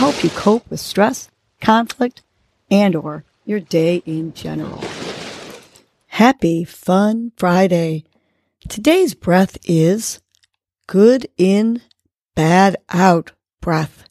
help 0.00 0.24
you 0.24 0.30
cope 0.30 0.70
with 0.70 0.80
stress, 0.80 1.30
conflict, 1.60 2.22
and 2.70 2.96
or 2.96 3.22
your 3.44 3.60
day 3.60 3.96
in 4.06 4.32
general. 4.32 4.82
Happy 6.06 6.64
Fun 6.64 7.32
Friday. 7.36 8.04
Today's 8.66 9.12
breath 9.12 9.58
is 9.64 10.22
good 10.86 11.28
in, 11.36 11.82
bad 12.34 12.78
out 12.88 13.32
breath, 13.60 14.04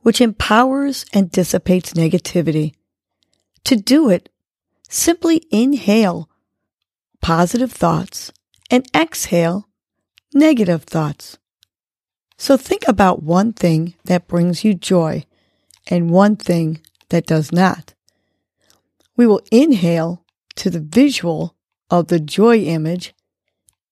which 0.00 0.22
empowers 0.22 1.04
and 1.12 1.30
dissipates 1.30 1.92
negativity. 1.92 2.72
To 3.64 3.76
do 3.76 4.08
it, 4.08 4.30
simply 4.88 5.42
inhale 5.50 6.30
positive 7.20 7.70
thoughts 7.70 8.32
and 8.70 8.86
exhale 8.96 9.68
negative 10.32 10.84
thoughts. 10.84 11.36
So 12.40 12.56
think 12.56 12.88
about 12.88 13.22
one 13.22 13.52
thing 13.52 13.96
that 14.06 14.26
brings 14.26 14.64
you 14.64 14.72
joy 14.72 15.26
and 15.88 16.08
one 16.08 16.36
thing 16.36 16.80
that 17.10 17.26
does 17.26 17.52
not. 17.52 17.92
We 19.14 19.26
will 19.26 19.42
inhale 19.52 20.24
to 20.56 20.70
the 20.70 20.80
visual 20.80 21.54
of 21.90 22.06
the 22.06 22.18
joy 22.18 22.60
image 22.60 23.12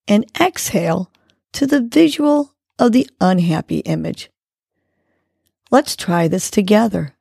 and 0.08 0.24
exhale 0.40 1.12
to 1.52 1.66
the 1.66 1.82
visual 1.82 2.54
of 2.78 2.92
the 2.92 3.06
unhappy 3.20 3.80
image. 3.80 4.30
Let's 5.70 5.94
try 5.94 6.26
this 6.26 6.50
together. 6.50 7.14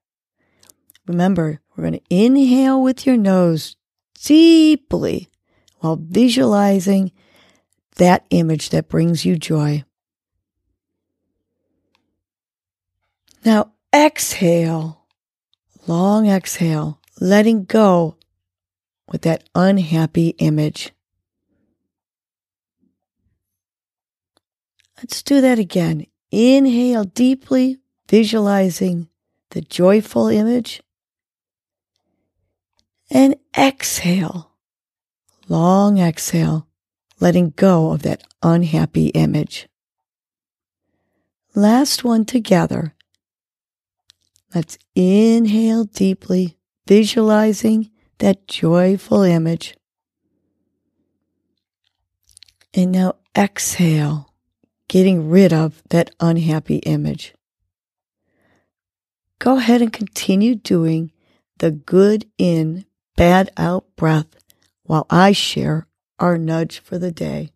Remember, 1.08 1.60
we're 1.76 1.90
going 1.90 2.00
to 2.00 2.10
inhale 2.10 2.82
with 2.82 3.06
your 3.06 3.18
nose 3.18 3.76
deeply 4.24 5.28
while 5.80 6.00
visualizing 6.02 7.12
that 7.98 8.26
image 8.30 8.70
that 8.70 8.88
brings 8.88 9.26
you 9.26 9.36
joy. 9.36 9.84
Now 13.48 13.72
exhale, 13.96 15.06
long 15.88 16.28
exhale, 16.28 17.00
letting 17.22 17.64
go 17.64 18.18
with 19.10 19.22
that 19.22 19.48
unhappy 19.56 20.36
image. 20.40 20.92
Let's 24.98 25.24
do 25.24 25.40
that 25.40 25.60
again. 25.60 26.08
Inhale 26.30 27.06
deeply, 27.06 27.78
visualizing 28.10 29.08
the 29.52 29.62
joyful 29.62 30.28
image. 30.28 30.84
And 33.10 33.38
exhale, 33.58 34.52
long 35.48 36.00
exhale, 36.00 36.68
letting 37.22 37.52
go 37.52 37.92
of 37.92 38.02
that 38.02 38.24
unhappy 38.44 39.08
image. 39.16 39.70
Last 41.56 42.04
one 42.04 42.26
together. 42.26 42.94
Let's 44.58 44.80
inhale 44.96 45.84
deeply, 45.84 46.58
visualizing 46.88 47.92
that 48.18 48.48
joyful 48.48 49.22
image. 49.22 49.78
And 52.74 52.92
now 52.92 53.18
exhale, 53.38 54.34
getting 54.88 55.30
rid 55.30 55.54
of 55.54 55.84
that 55.92 56.10
unhappy 56.20 56.78
image. 56.78 57.36
Go 59.38 59.58
ahead 59.58 59.84
and 59.84 59.94
continue 59.94 60.56
doing 60.56 61.12
the 61.60 61.70
good 61.70 62.26
in, 62.40 62.88
bad 63.16 63.52
out 63.58 63.86
breath 63.96 64.38
while 64.82 65.06
I 65.12 65.34
share 65.34 65.86
our 66.18 66.36
nudge 66.36 66.80
for 66.80 66.98
the 66.98 67.12
day. 67.12 67.52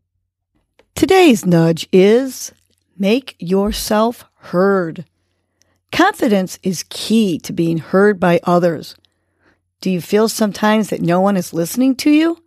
Today's 0.94 1.48
nudge 1.48 1.90
is 1.92 2.52
make 2.96 3.36
yourself 3.40 4.24
heard. 4.36 5.06
Confidence 5.92 6.58
is 6.64 6.86
key 6.90 7.38
to 7.40 7.52
being 7.52 7.78
heard 7.78 8.20
by 8.20 8.40
others. 8.44 8.96
Do 9.82 9.90
you 9.90 10.00
feel 10.00 10.30
sometimes 10.30 10.90
that 10.90 11.02
no 11.02 11.20
one 11.20 11.36
is 11.36 11.54
listening 11.54 11.96
to 11.98 12.10
you? 12.10 12.38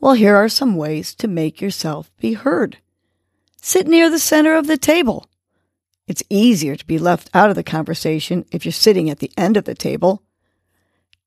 Well, 0.00 0.14
here 0.14 0.34
are 0.34 0.48
some 0.48 0.76
ways 0.76 1.14
to 1.16 1.28
make 1.28 1.60
yourself 1.60 2.10
be 2.18 2.32
heard. 2.32 2.78
Sit 3.60 3.86
near 3.86 4.10
the 4.10 4.18
center 4.18 4.54
of 4.54 4.66
the 4.66 4.78
table. 4.78 5.26
It's 6.08 6.24
easier 6.28 6.74
to 6.74 6.86
be 6.86 6.98
left 6.98 7.30
out 7.34 7.50
of 7.50 7.56
the 7.56 7.62
conversation 7.62 8.44
if 8.50 8.64
you're 8.64 8.72
sitting 8.72 9.10
at 9.10 9.20
the 9.20 9.30
end 9.36 9.56
of 9.56 9.64
the 9.64 9.74
table. 9.74 10.22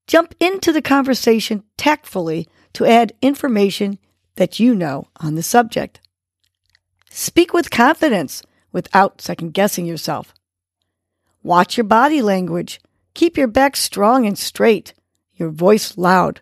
Jump 0.06 0.34
into 0.40 0.72
the 0.72 0.82
conversation 0.82 1.62
tactfully 1.78 2.48
to 2.74 2.84
add 2.84 3.14
information 3.22 3.98
that 4.34 4.60
you 4.60 4.74
know 4.74 5.06
on 5.18 5.36
the 5.36 5.42
subject. 5.42 6.00
Speak 7.10 7.54
with 7.54 7.70
confidence 7.70 8.42
without 8.72 9.20
second 9.22 9.54
guessing 9.54 9.86
yourself. 9.86 10.34
Watch 11.44 11.76
your 11.76 11.84
body 11.84 12.22
language. 12.22 12.80
Keep 13.12 13.36
your 13.36 13.46
back 13.46 13.76
strong 13.76 14.26
and 14.26 14.36
straight, 14.36 14.94
your 15.34 15.50
voice 15.50 15.98
loud, 15.98 16.40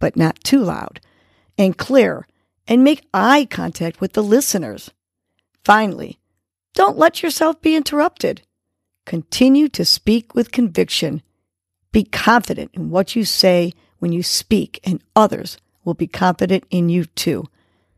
but 0.00 0.16
not 0.16 0.42
too 0.42 0.58
loud, 0.58 1.00
and 1.56 1.78
clear, 1.78 2.26
and 2.66 2.82
make 2.82 3.06
eye 3.14 3.46
contact 3.48 4.00
with 4.00 4.14
the 4.14 4.22
listeners. 4.22 4.90
Finally, 5.64 6.18
don't 6.74 6.98
let 6.98 7.22
yourself 7.22 7.62
be 7.62 7.76
interrupted. 7.76 8.42
Continue 9.06 9.68
to 9.68 9.84
speak 9.84 10.34
with 10.34 10.50
conviction. 10.50 11.22
Be 11.92 12.02
confident 12.02 12.72
in 12.74 12.90
what 12.90 13.14
you 13.14 13.24
say 13.24 13.72
when 14.00 14.10
you 14.10 14.24
speak, 14.24 14.80
and 14.82 15.00
others 15.14 15.56
will 15.84 15.94
be 15.94 16.08
confident 16.08 16.64
in 16.68 16.88
you 16.88 17.04
too. 17.04 17.44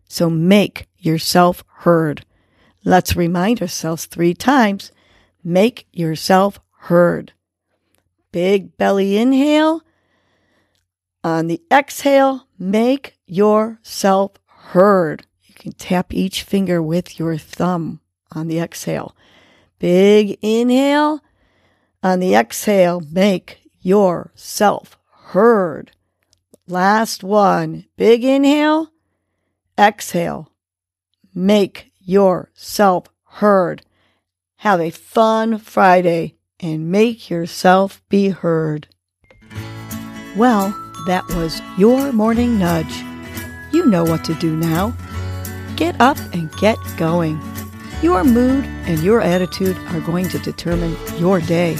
So 0.08 0.28
make 0.28 0.88
yourself 0.98 1.64
heard. 1.78 2.26
Let's 2.84 3.16
remind 3.16 3.62
ourselves 3.62 4.04
three 4.04 4.34
times 4.34 4.92
Make 5.44 5.86
yourself 5.92 6.58
heard. 6.78 7.32
Big 8.32 8.76
belly 8.78 9.18
inhale. 9.18 9.82
On 11.22 11.46
the 11.46 11.62
exhale, 11.70 12.48
make 12.58 13.18
yourself 13.26 14.32
heard. 14.46 15.26
You 15.42 15.54
can 15.54 15.72
tap 15.72 16.14
each 16.14 16.42
finger 16.42 16.82
with 16.82 17.18
your 17.18 17.36
thumb 17.36 18.00
on 18.32 18.48
the 18.48 18.58
exhale. 18.58 19.14
Big 19.78 20.38
inhale. 20.42 21.20
On 22.02 22.20
the 22.20 22.34
exhale, 22.34 23.00
make 23.00 23.60
yourself 23.80 24.98
heard. 25.10 25.92
Last 26.66 27.22
one. 27.22 27.84
Big 27.96 28.24
inhale. 28.24 28.90
Exhale. 29.78 30.50
Make 31.34 31.92
yourself 32.00 33.08
heard. 33.24 33.82
Have 34.64 34.80
a 34.80 34.88
fun 34.88 35.58
Friday 35.58 36.36
and 36.58 36.90
make 36.90 37.28
yourself 37.28 38.00
be 38.08 38.30
heard. 38.30 38.88
Well, 40.36 40.70
that 41.06 41.22
was 41.36 41.60
your 41.76 42.12
morning 42.12 42.58
nudge. 42.58 43.04
You 43.74 43.84
know 43.84 44.04
what 44.04 44.24
to 44.24 44.34
do 44.36 44.56
now. 44.56 44.96
Get 45.76 46.00
up 46.00 46.16
and 46.32 46.50
get 46.52 46.78
going. 46.96 47.38
Your 48.00 48.24
mood 48.24 48.64
and 48.86 49.00
your 49.00 49.20
attitude 49.20 49.76
are 49.88 50.00
going 50.00 50.30
to 50.30 50.38
determine 50.38 50.96
your 51.18 51.42
day. 51.42 51.76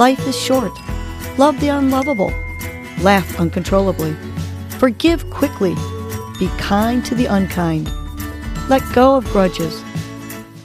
Life 0.00 0.26
is 0.26 0.36
short. 0.36 0.72
Love 1.38 1.60
the 1.60 1.68
unlovable. 1.68 2.32
Laugh 3.02 3.38
uncontrollably. 3.38 4.16
Forgive 4.70 5.30
quickly. 5.30 5.76
Be 6.40 6.48
kind 6.58 7.04
to 7.04 7.14
the 7.14 7.26
unkind. 7.26 7.88
Let 8.68 8.82
go 8.92 9.14
of 9.14 9.24
grudges 9.26 9.80